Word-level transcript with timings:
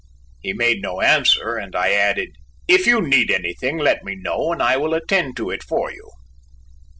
He 0.41 0.51
made 0.51 0.81
no 0.81 0.99
answer, 1.01 1.57
and 1.57 1.75
I 1.75 1.91
added: 1.91 2.29
"If 2.67 2.87
you 2.87 3.01
need 3.03 3.29
anything, 3.29 3.77
let 3.77 4.03
me 4.03 4.15
know 4.15 4.51
and 4.51 4.59
I 4.59 4.75
will 4.75 4.95
attend 4.95 5.37
to 5.37 5.51
it 5.51 5.61
for 5.61 5.91
you." 5.91 6.09